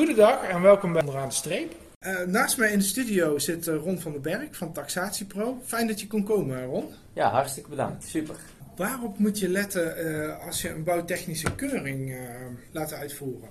[0.00, 1.74] Goedendag en welkom bij Onderaan de Streep.
[2.06, 5.58] Uh, naast mij in de studio zit uh, Ron van den Berg van TaxatiePro.
[5.64, 6.84] Fijn dat je kon komen, Ron.
[7.12, 8.04] Ja, hartstikke bedankt.
[8.04, 8.36] Super.
[8.76, 12.16] Waarop moet je letten uh, als je een bouwtechnische keuring
[12.70, 13.48] laat uitvoeren?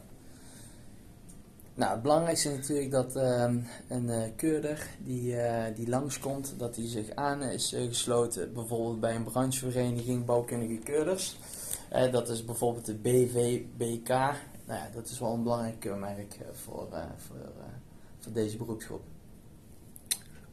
[1.74, 3.58] Nou, het belangrijkste is natuurlijk dat ehm,
[3.88, 5.36] een keurder die,
[5.76, 11.38] die langskomt, dat hij zich aan is gesloten, bijvoorbeeld bij een branchevereniging bouwkundige keurders.
[12.12, 14.14] dat is bijvoorbeeld de BVBK.
[14.70, 16.88] Nou ja, dat is wel een belangrijk keurmerk voor,
[17.18, 17.38] voor
[18.20, 19.02] voor deze beroepsgroep.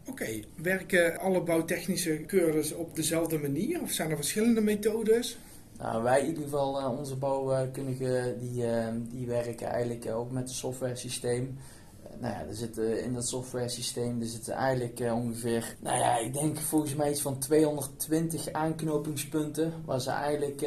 [0.09, 5.39] Oké, werken alle bouwtechnische keurders op dezelfde manier of zijn er verschillende methodes?
[5.79, 8.65] Nou, wij in ieder geval, onze bouwkundigen, die,
[9.09, 11.59] die werken eigenlijk ook met het software systeem.
[12.19, 16.33] Nou ja, er zitten in dat software systeem er zitten eigenlijk ongeveer, nou ja, ik
[16.33, 19.73] denk volgens mij iets van 220 aanknopingspunten.
[19.85, 20.63] Waar ze eigenlijk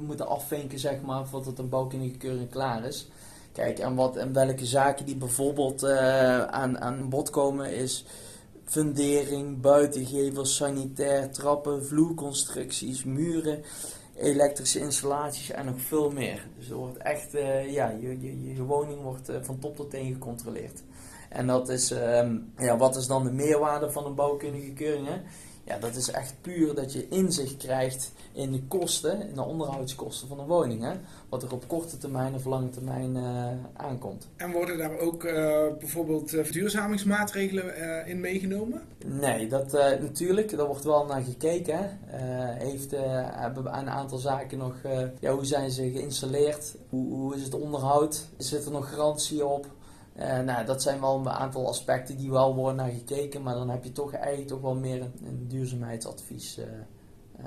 [0.00, 3.08] moeten afvinken, zeg maar, voordat een bouwkundige keuring klaar is.
[3.52, 8.04] Kijk, en, wat, en welke zaken die bijvoorbeeld uh, aan, aan bod komen is
[8.64, 13.62] fundering, buitengevels, sanitair, trappen, vloerconstructies, muren,
[14.16, 16.46] elektrische installaties en nog veel meer.
[16.58, 19.90] Dus er wordt echt, uh, ja, je, je, je woning wordt uh, van top tot
[19.90, 20.82] teen gecontroleerd.
[21.28, 25.06] En dat is, um, ja, wat is dan de meerwaarde van een bouwkundige keuring?
[25.06, 25.20] Hè?
[25.64, 30.28] Ja, dat is echt puur dat je inzicht krijgt in de kosten, in de onderhoudskosten
[30.28, 30.82] van een woning.
[30.82, 30.92] Hè?
[31.28, 34.28] Wat er op korte termijn of lange termijn uh, aankomt.
[34.36, 35.32] En worden daar ook uh,
[35.78, 38.82] bijvoorbeeld uh, verduurzamingsmaatregelen in meegenomen?
[39.06, 40.56] Nee, dat natuurlijk.
[40.56, 41.98] Daar wordt wel naar gekeken.
[42.58, 42.90] heeft,
[43.34, 44.74] hebben een aantal zaken nog,
[45.20, 46.74] ja, hoe zijn ze geïnstalleerd?
[46.88, 48.26] Hoe, hoe is het onderhoud?
[48.36, 49.66] Zit er nog garantie op?
[50.18, 53.70] Uh, nou, dat zijn wel een aantal aspecten die wel worden naar gekeken, maar dan
[53.70, 56.64] heb je toch eigenlijk toch wel meer een, een duurzaamheidsadvies uh,
[57.40, 57.46] uh,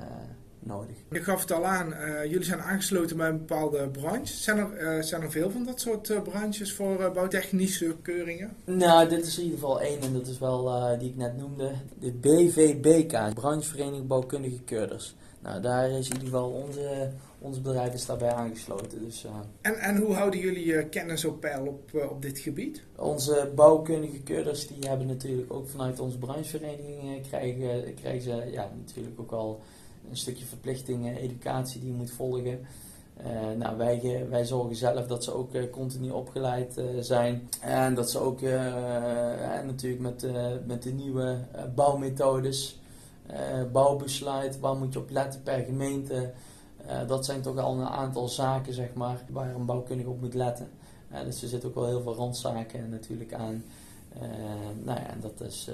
[0.58, 0.96] nodig.
[1.10, 1.94] Je gaf het al aan,
[2.28, 4.36] jullie zijn aangesloten bij een bepaalde branche.
[4.36, 8.56] Zijn er, zijn er veel van dat soort branches voor bouwtechnische keuringen?
[8.64, 11.70] Nou, dit is in ieder geval één en dat is wel die ik net noemde.
[11.98, 15.14] De BVBK, Branchevereniging Bouwkundige Keurders.
[15.40, 17.10] Nou, daar is in ieder geval onze
[17.46, 19.04] ons bedrijf is daarbij aangesloten.
[19.04, 19.30] Dus, uh,
[19.60, 22.82] en, en hoe houden jullie uh, kennis op peil op, uh, op dit gebied?
[22.96, 29.20] Onze bouwkundige keurders die hebben natuurlijk ook vanuit onze branchevereniging krijgen, krijgen ze ja, natuurlijk
[29.20, 29.60] ook al
[30.10, 32.66] een stukje verplichting, educatie die je moet volgen.
[33.56, 37.48] nou, wij, wij zorgen zelf dat ze ook continu opgeleid zijn.
[37.60, 38.40] En dat ze ook
[39.64, 40.26] natuurlijk met,
[40.66, 41.38] met de nieuwe
[41.74, 42.80] bouwmethodes,
[43.72, 46.32] bouwbesluit, waar moet je op letten per gemeente.
[46.86, 50.34] Uh, dat zijn toch al een aantal zaken zeg maar, waar een bouwkundige op moet
[50.34, 50.68] letten.
[51.12, 53.64] Uh, dus er zitten ook wel heel veel randzaken natuurlijk aan.
[54.16, 54.22] Uh,
[54.84, 55.70] nou ja, dat, is,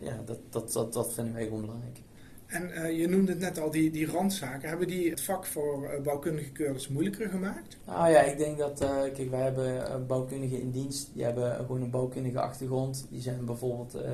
[0.00, 1.98] ja, dat, dat, dat, dat vinden wij gewoon belangrijk.
[2.46, 4.68] En je noemde het net al, die, die randzaken.
[4.68, 7.76] Hebben die het vak voor bouwkundige keurders moeilijker gemaakt?
[7.86, 8.78] Nou ja, ik denk dat,
[9.14, 11.10] kijk, wij hebben bouwkundigen in dienst.
[11.14, 13.06] Die hebben gewoon een bouwkundige achtergrond.
[13.10, 14.10] Die zijn bijvoorbeeld eh,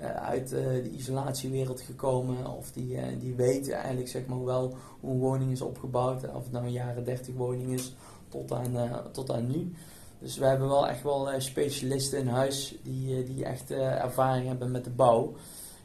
[0.00, 2.56] uit eh, de isolatiewereld gekomen.
[2.56, 6.28] Of die, eh, die weten eigenlijk zeg maar wel hoe een woning is opgebouwd.
[6.34, 7.94] Of het nou een jaren 30 woning is
[8.28, 9.72] tot aan, tot aan nu.
[10.18, 14.84] Dus we hebben wel echt wel specialisten in huis die, die echt ervaring hebben met
[14.84, 15.34] de bouw.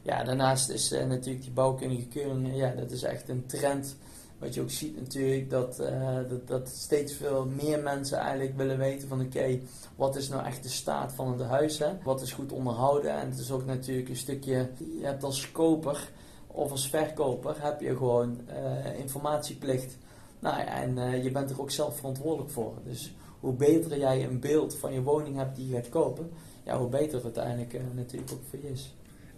[0.02, 3.96] Ja, daarnaast is natuurlijk die bouwkundige keuring, ja, dat is echt een trend
[4.38, 8.78] wat je ook ziet natuurlijk, dat, uh, dat, dat steeds veel meer mensen eigenlijk willen
[8.78, 9.58] weten van oké,
[9.96, 11.80] wat is nou echt de staat van het huis?
[12.04, 13.10] Wat is goed onderhouden?
[13.10, 14.70] En het is ook natuurlijk een stukje,
[15.00, 16.10] je hebt als koper
[16.46, 19.96] of als verkoper heb je gewoon uh, informatieplicht.
[20.38, 22.74] Nou ja, en uh, je bent er ook zelf verantwoordelijk voor.
[22.84, 26.30] Dus hoe beter jij een beeld van je woning hebt die je gaat kopen,
[26.62, 28.95] ja, hoe beter het uiteindelijk natuurlijk ook voor je is.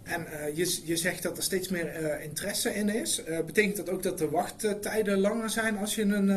[0.09, 3.23] En uh, je, je zegt dat er steeds meer uh, interesse in is.
[3.27, 6.27] Uh, betekent dat ook dat de wachttijden langer zijn als je een,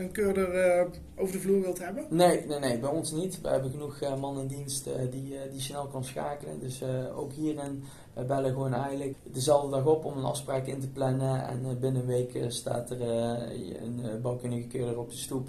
[0.00, 0.86] een keurder
[1.16, 2.06] over de vloer wilt hebben?
[2.10, 3.40] Nee, nee, nee, bij ons niet.
[3.40, 6.60] We hebben genoeg man in dienst die, die snel kan schakelen.
[6.60, 6.82] Dus
[7.14, 7.82] ook hierin
[8.14, 11.48] we bellen gewoon eigenlijk dezelfde dag op om een afspraak in te plannen.
[11.48, 13.00] En binnen een week staat er
[13.82, 15.48] een bouwkundige keurder op de stoep.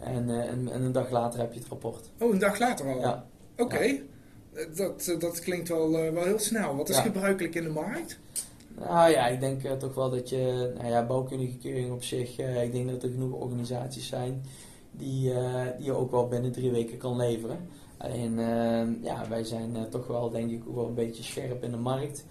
[0.00, 2.10] En, en, en, een dag later heb je het rapport.
[2.18, 3.00] Oh, een dag later al?
[3.00, 3.24] Ja.
[3.56, 3.82] Oké.
[3.82, 3.98] Ja.
[4.74, 6.76] Dat, eh, dat klinkt wel, eh, wel heel snel.
[6.76, 8.18] Wat is gebruikelijk in de markt?
[8.78, 12.72] Nou ja, ik denk toch wel dat je, nou ja, bouwkundige keuring op zich, ik
[12.72, 14.42] denk dat er genoeg organisaties zijn
[14.90, 15.32] die,
[15.76, 17.68] die je ook wel binnen drie weken kan leveren.
[17.96, 18.38] Alleen,
[19.02, 22.24] ja, wij zijn toch wel, denk ik, ook wel een beetje scherp in de markt.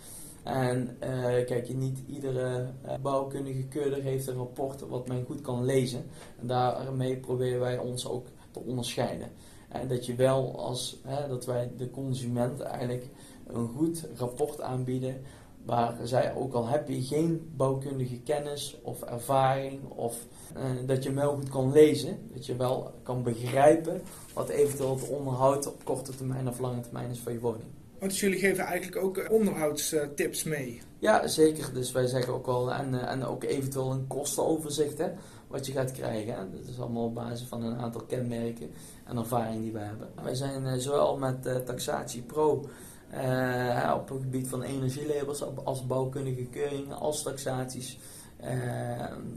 [0.43, 0.97] En
[1.45, 2.67] kijk, niet iedere
[3.01, 6.03] bouwkundige keurder heeft een rapport wat men goed kan lezen.
[6.41, 9.27] En daarmee proberen wij ons ook te onderscheiden.
[9.69, 13.09] En dat je wel als, hè, dat wij de consument eigenlijk
[13.47, 15.21] een goed rapport aanbieden
[15.65, 20.17] waar zij, ook al heb je geen bouwkundige kennis of ervaring of
[20.57, 24.01] uh, dat je hem wel goed kan lezen, dat je wel kan begrijpen
[24.33, 27.69] wat eventueel het onderhoud op korte termijn of lange termijn is van je woning.
[27.99, 30.81] Want dus jullie geven eigenlijk ook onderhoudstips mee?
[30.99, 31.73] Ja, zeker.
[31.73, 35.07] Dus wij zeggen ook wel, en, en ook eventueel een kostenoverzicht, hè,
[35.49, 36.51] wat je gaat krijgen.
[36.51, 38.71] Dat is allemaal op basis van een aantal kenmerken
[39.05, 40.07] en ervaring die wij hebben.
[40.23, 42.65] Wij zijn uh, zowel met uh, Taxatie Pro
[43.13, 47.99] uh, op het gebied van energielabels als bouwkundige keuringen, als taxaties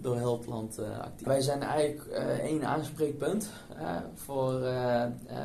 [0.00, 1.26] door heel het land actief.
[1.26, 2.06] Wij zijn eigenlijk
[2.42, 3.50] één aanspreekpunt
[4.14, 4.60] voor,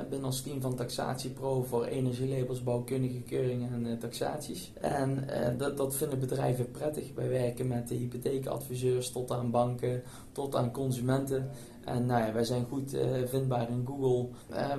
[0.09, 4.71] binnen ons team van Taxatie Pro voor energielabels, bouwkundige keuringen en taxaties.
[4.81, 5.27] En
[5.57, 7.11] dat, dat vinden bedrijven prettig.
[7.15, 11.49] Wij werken met de hypotheekadviseurs tot aan banken, tot aan consumenten.
[11.85, 14.29] En nou ja, wij zijn goed vindbaar in Google.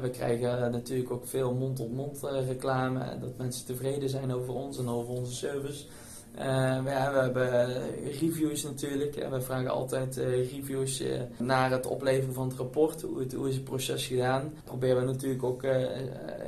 [0.01, 3.19] we krijgen natuurlijk ook veel mond-op-mond -mond, reclame.
[3.21, 5.85] Dat mensen tevreden zijn over ons en over onze service.
[6.39, 7.81] Uh, we, ja, we, hebben
[8.21, 9.17] reviews natuurlijk.
[9.17, 11.03] En we vragen altijd uh, reviews
[11.39, 13.03] naar het opleveren van het rapport.
[13.03, 14.53] Hoe, het, hoe is het proces gedaan?
[14.65, 15.63] Proberen we natuurlijk ook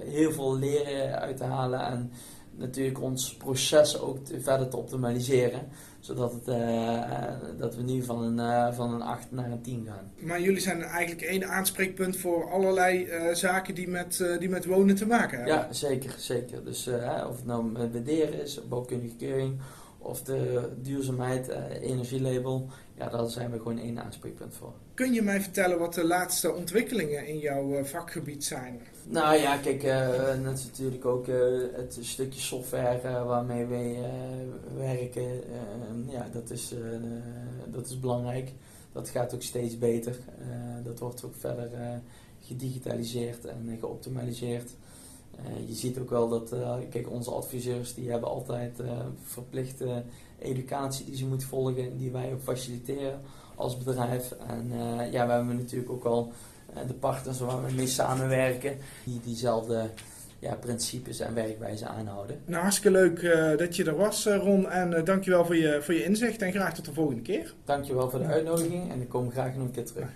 [0.04, 1.80] heel veel leren uit te halen.
[1.80, 2.12] En
[2.50, 5.68] natuurlijk ons proces ook te, verder te optimaliseren.
[6.00, 6.44] Zodat het,
[7.58, 10.12] dat we nu van een, van een 8 naar een 10 gaan.
[10.18, 15.06] Maar jullie zijn eigenlijk één aanspreekpunt voor allerlei zaken die met, die met wonen te
[15.06, 15.54] maken hebben.
[15.54, 16.14] Ja, zeker.
[16.18, 16.64] zeker.
[16.64, 16.88] Dus
[17.28, 19.60] of het nou met waarderen is, bouwkundige keuring
[20.02, 24.72] of de duurzaamheid, uh, energielabel, ja, daar zijn we gewoon één aanspreekpunt voor.
[24.94, 28.80] Kun je mij vertellen wat de laatste ontwikkelingen in jouw uh, vakgebied zijn?
[29.04, 31.26] Nou ja, kijk, uh, dat is natuurlijk ook
[31.72, 33.96] het stukje software waarmee wij
[34.76, 35.42] werken.
[36.08, 36.74] ja, dat is,
[37.66, 38.52] dat is belangrijk.
[38.92, 40.16] Dat gaat ook steeds beter.
[40.84, 41.70] dat wordt ook verder
[42.40, 44.70] gedigitaliseerd en geoptimaliseerd.
[45.46, 48.90] Uh, je ziet ook wel dat, uh, kijk, onze adviseurs die hebben altijd uh,
[49.22, 50.02] verplichte
[50.38, 53.20] educatie die ze moeten volgen, die wij ook faciliteren
[53.54, 54.34] als bedrijf.
[54.46, 54.70] En
[55.10, 56.32] ja, we hebben natuurlijk ook al
[56.86, 59.90] de partners waar we mee samenwerken, die diezelfde
[60.38, 62.40] ja, principes en werkwijze aanhouden.
[62.44, 63.20] Nou, hartstikke leuk
[63.58, 64.70] dat je er was, Ron.
[64.70, 67.54] En dankjewel voor je, voor je inzicht en graag tot de volgende keer.
[67.64, 70.10] Dankjewel voor de uitnodiging en ik kom graag nog een keer terug.